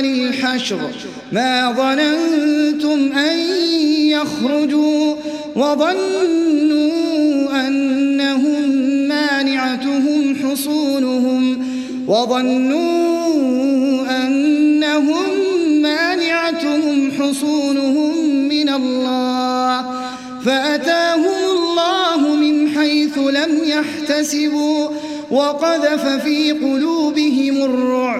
لأول 0.00 0.28
الحشر 0.28 0.78
ما 1.32 1.72
ظننتم 1.72 3.18
أن 3.18 3.38
يخرجوا 4.08 5.14
وظنوا 5.56 6.90
أنهم 7.66 8.68
مانعتهم 9.08 10.36
حصونهم 10.42 11.66
وظنوا 12.08 12.80
أنهم 14.26 15.28
مانعتهم 15.82 17.10
حصونهم 17.18 18.26
من 18.48 18.68
الله 18.68 19.84
فأتاهم 20.44 21.44
الله 21.52 22.34
من 22.36 22.68
حيث 22.68 23.18
لم 23.18 23.60
يحتسبوا 23.64 24.88
وقذف 25.30 26.06
في 26.24 26.52
قلوبهم 26.52 27.62
الرعب 27.62 28.19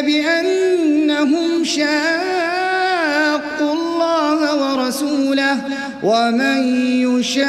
بأنهم 0.00 1.64
شاقوا 1.64 1.88
الله 3.72 4.38
ورسوله 4.62 5.56
ومن 6.02 6.58
يشاق 7.06 7.48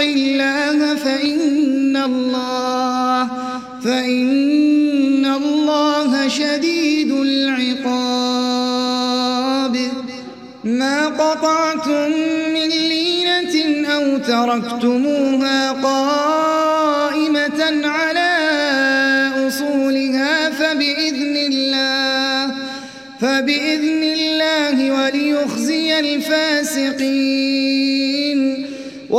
الله 0.00 0.94
فإن 0.94 1.96
الله 1.96 3.28
فإن 3.84 5.26
الله 5.26 6.28
شديد 6.28 7.12
العقاب. 7.12 8.48
ما 10.64 11.06
قطعتم 11.06 12.10
من 12.54 12.68
لينة 12.68 13.86
أو 13.94 14.18
تركتموها 14.18 15.72
قائمة 15.72 15.97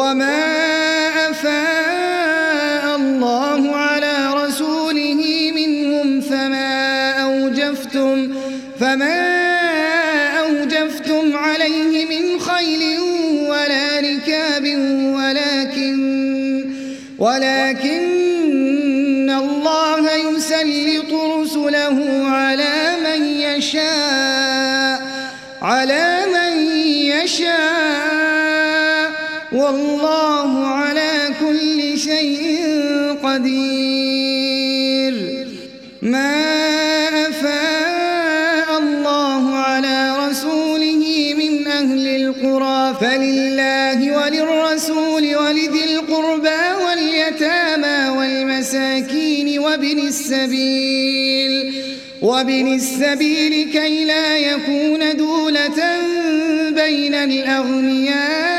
وما 0.10 1.30
أفاء 1.30 2.96
الله 2.96 3.76
على 3.76 4.34
رسوله 4.34 5.52
منهم 5.56 6.22
فما 6.22 7.12
أوجفتم 7.12 8.34
فما 8.80 9.50
أوجفتم 10.40 11.38
عليه 11.38 12.06
من 12.06 12.40
خيل 12.40 13.00
ولا 13.50 14.00
ركاب 14.00 14.66
ولكن 15.16 16.00
ولكن 17.20 18.10
الله 19.30 20.12
يسلط 20.16 21.14
رسله 21.14 22.26
على 22.28 22.96
من 23.04 23.26
يشاء 23.26 25.02
على 25.62 26.26
من 26.34 26.58
يشاء 26.86 27.79
والله 29.70 30.68
على 30.68 31.30
كل 31.40 31.98
شيء 32.00 32.42
قدير. 33.24 35.14
ما 36.02 36.46
أفاء 37.30 38.80
الله 38.80 39.56
على 39.56 40.28
رسوله 40.28 41.34
من 41.38 41.68
أهل 41.68 42.08
القرى 42.08 42.98
فلله 43.02 44.18
وللرسول 44.18 45.36
ولذي 45.36 45.84
القربى 45.84 46.64
واليتامى 46.86 48.00
والمساكين 48.18 49.60
وابن 49.60 50.00
السبيل. 50.08 51.74
وابن 52.22 52.74
السبيل 52.74 53.70
كي 53.74 54.06
لا 54.06 54.38
يكون 54.38 55.18
دولة 55.18 55.80
بين 56.70 57.14
الأغنياء. 57.14 58.59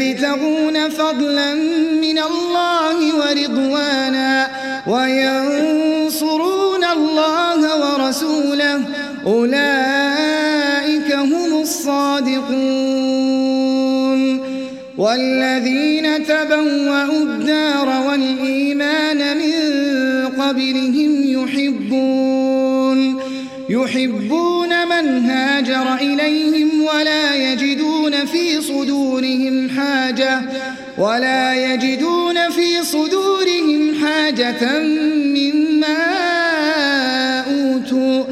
يبتغون 0.00 0.88
فضلا 0.88 1.54
من 2.00 2.18
الله 2.18 3.16
ورضوانا 3.16 4.48
وينصرون 4.86 6.84
الله 6.84 7.60
ورسوله. 7.80 8.80
أولئك 9.26 11.12
هم 11.12 11.60
الصادقون. 11.60 12.92
والذين 14.98 16.26
تبوأوا 16.26 17.22
الدار 17.22 17.88
والإيمان 18.08 19.36
من 19.36 19.52
قبلهم 20.42 21.12
يحبون 21.24 23.20
يحبون 23.68 24.51
هاجر 25.18 25.94
إليهم 25.94 26.82
ولا 26.82 27.52
يجدون 27.52 28.24
في 28.26 28.60
صدورهم 28.60 29.70
حاجة 29.70 30.40
ولا 30.98 31.54
يجدون 31.54 32.50
في 32.50 32.82
صدورهم 32.82 33.94
حاجة 34.04 34.78
مما 35.12 36.02
أوتوا 37.40 38.24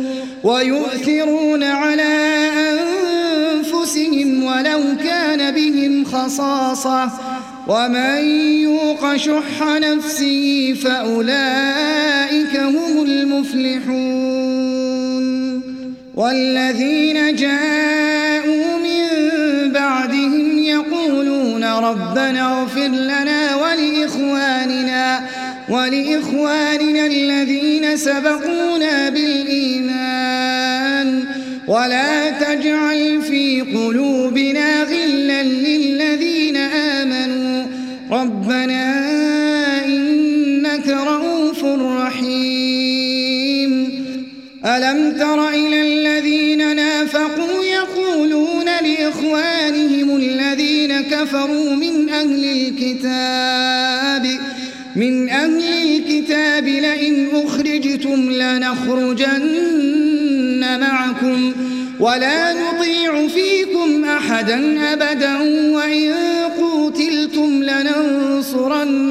ويؤثرون 0.43 1.63
على 1.63 2.49
أنفسهم 3.51 4.45
ولو 4.45 4.83
كان 5.05 5.55
بهم 5.55 6.05
خصاصة. 6.05 7.11
ومن 7.69 8.25
يوق 8.63 9.17
شح 9.17 9.63
نفسه 9.63 10.75
فأولئك 10.85 12.57
هم 12.57 13.03
المفلحون. 13.03 14.90
والذين 16.21 17.35
جاءوا 17.35 18.77
من 18.79 19.03
بعدهم 19.73 20.59
يقولون 20.59 21.65
ربنا 21.65 22.61
اغفر 22.61 22.89
لنا 22.89 23.57
ولإخواننا 23.57 25.21
ولإخواننا 25.69 27.07
الذين 27.07 27.97
سبقونا 27.97 29.09
بالإيمان. 29.09 30.81
ولا 31.69 32.31
تجعل 32.31 33.23
في 33.23 33.61
قلوبنا 33.61 34.83
غلا 34.83 35.43
للذين 35.43 36.00
كفروا 51.21 51.75
من 51.75 52.09
أهل 52.09 52.45
الكتاب 52.45 54.27
من 54.97 55.29
أهل 55.29 55.63
الكتاب 55.83 56.69
لئن 56.69 57.29
أخرجتم 57.33 58.31
لنخرجن 58.31 59.51
معكم 60.81 61.53
ولا 62.01 62.53
نطيع 62.53 63.29
فيكم 63.29 64.05
أحدا 64.05 64.81
أبدا 64.93 65.39
وإن 65.73 66.13
قوتلتم 66.59 67.63
لننصرنكم 67.63 69.03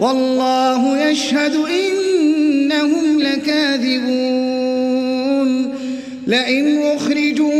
والله 0.00 1.08
يشهد 1.08 1.54
إنهم 1.56 3.20
لكاذبون. 3.20 4.70
لئن 6.26 6.82
أخرجوا 6.82 7.59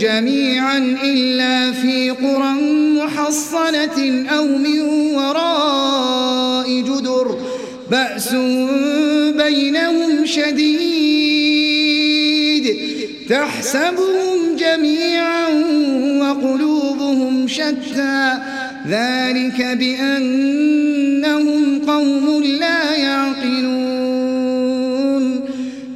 جميعا 0.00 0.78
إلا 1.04 1.72
في 1.72 2.10
قرى 2.10 2.52
محصنة 2.96 4.26
أو 4.30 4.46
من 4.46 4.80
وراء 5.14 6.80
جدر. 6.80 7.38
بأس 7.90 8.34
بينهم 9.36 10.26
شديد. 10.26 11.60
تحسبهم 13.28 14.56
جميعا 14.58 15.48
وقلوبهم 16.20 17.48
شتى. 17.48 18.38
ذلك 18.88 19.78
بأنهم 19.78 21.80
قوم 21.86 22.42
لا 22.60 22.96
يعقلون. 22.96 23.80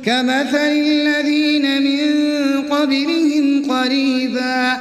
كمثل 0.05 0.57
الذين 0.57 1.74
قبلهم 2.85 3.63
قريبا 3.71 4.77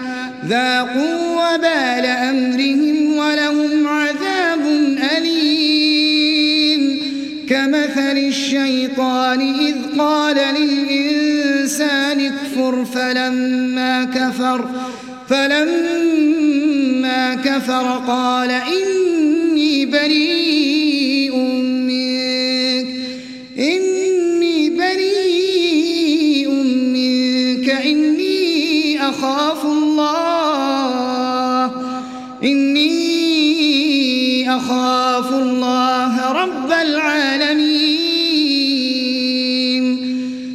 ذاقوا 0.47 1.33
وبال 1.33 2.05
أمرهم 2.05 3.17
ولهم 3.17 3.87
عذاب 3.87 4.61
أليم. 5.17 6.99
كمثل 7.49 8.17
الشيطان 8.17 9.41
إذ 9.41 9.99
قال 9.99 10.35
للإنسان 10.35 12.19
اكفر 12.19 12.85
فلما 12.85 14.03
كفر 14.03 14.65
فلما 15.29 17.35
كفر 17.35 18.01
قال 18.07 18.51
إني 18.51 19.85
بريء 19.85 20.42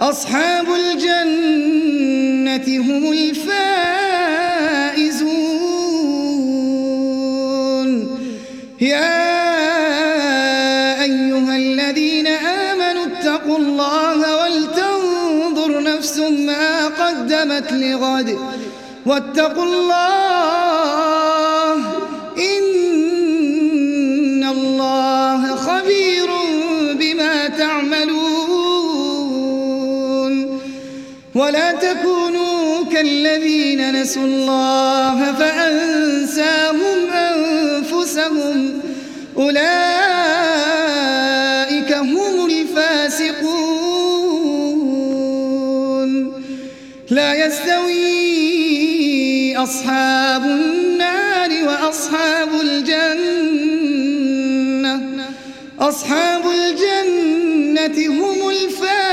أصحاب 0.00 0.66
الجنة 0.74 2.66
هم 2.78 3.12
الفائزون. 3.12 3.48
يا 8.80 9.42
أيها 11.02 11.56
الذين 11.56 12.26
آمنوا 12.26 13.06
اتقوا 13.06 13.58
الله 13.58 14.18
ولتنظر 14.42 15.82
نفس 15.82 16.18
ما 16.18 16.86
قدمت 16.86 17.72
لغد. 17.72 18.38
واتقوا 19.06 19.64
الله 19.64 20.27
نسوا 34.08 34.24
الله 34.24 35.32
فأنساهم 35.32 37.10
أنفسهم. 37.12 38.80
أولئك 39.36 39.60
هم 41.92 42.46
الفاسقون. 42.46 43.68
لا 47.10 47.46
يستوي 47.46 47.96
أصحاب 49.56 50.44
النار 50.44 51.50
وأصحاب 51.68 52.48
الجنة. 52.60 53.40
أصحاب 55.80 56.42
الجنة 56.46 58.08
هم 58.08 58.48
الفائزون 58.48 59.07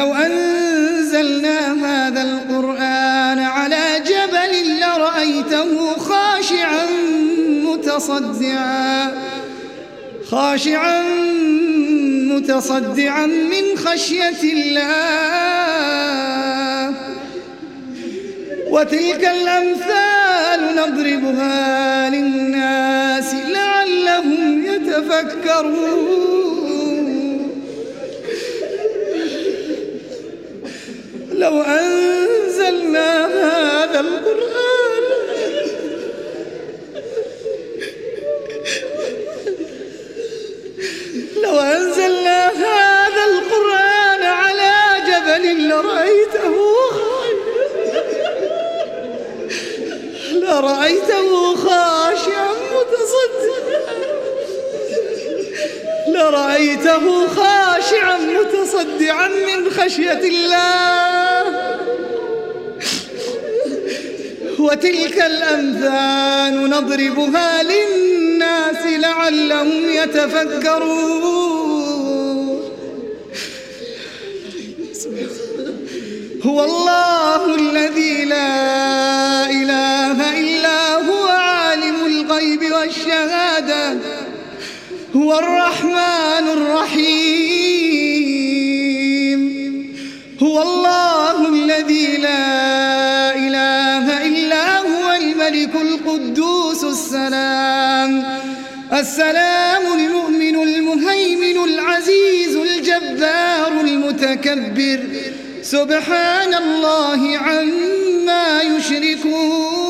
لو 0.00 0.14
أنزلنا 0.14 1.58
هذا 1.72 2.22
القرآن 2.22 3.38
على 3.38 4.02
جبل 4.06 4.80
لرأيته 4.80 5.98
خاشعا 5.98 6.86
متصدعا 7.64 9.12
خاشعا 10.30 11.02
متصدعا 12.32 13.26
من 13.26 13.76
خشية 13.76 14.42
الله. 14.42 14.90
وتلك 18.70 19.24
الأمثال 19.24 20.76
نضربها 20.76 22.10
للناس 22.10 23.34
لعلهم 23.34 24.64
يتفكرون. 24.66 26.29
لرأيته 50.60 51.56
خاشعا 51.56 52.52
متصدعا. 52.76 53.94
لرأيته 56.08 57.26
خاشعا 57.26 58.18
متصدعا 58.18 59.28
من 59.28 59.70
خشية 59.70 60.22
الله. 60.32 61.44
وتلك 64.58 65.18
الأمثال 65.26 66.70
نضربها 66.70 67.62
للناس 67.62 68.86
لعلهم 68.86 69.90
يتفكرون. 69.90 71.30
هو 76.42 76.64
الله 76.64 77.54
الذي 77.54 78.24
لا 78.24 79.49
هو 85.16 85.38
الرحمن 85.38 86.46
الرحيم. 86.56 87.40
هو 90.42 90.62
الله 90.62 91.48
الذي 91.48 92.16
لا 92.16 93.36
إله 93.36 94.26
إلا 94.26 94.78
هو 94.78 95.12
الملك 95.12 95.74
القدوس 95.74 96.84
السلام. 96.84 98.40
السلام 98.92 99.92
المؤمن 99.94 100.62
المهيمن 100.62 101.64
العزيز 101.64 102.56
الجبار 102.56 103.80
المتكبر. 103.80 105.00
سبحان 105.62 106.54
الله 106.54 107.38
عما 107.38 108.62
يشركون. 108.62 109.89